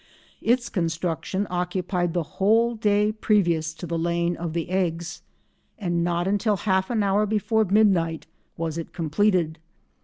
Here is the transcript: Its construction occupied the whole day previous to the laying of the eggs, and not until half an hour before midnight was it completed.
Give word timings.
Its 0.41 0.67
construction 0.67 1.45
occupied 1.51 2.15
the 2.15 2.23
whole 2.41 2.73
day 2.73 3.11
previous 3.11 3.71
to 3.71 3.85
the 3.85 3.99
laying 3.99 4.35
of 4.35 4.53
the 4.53 4.71
eggs, 4.71 5.21
and 5.77 6.03
not 6.03 6.27
until 6.27 6.57
half 6.57 6.89
an 6.89 7.03
hour 7.03 7.27
before 7.27 7.65
midnight 7.65 8.25
was 8.57 8.79
it 8.79 8.93
completed. 8.93 9.59